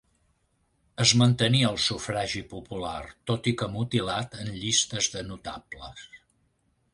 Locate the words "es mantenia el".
1.03-1.77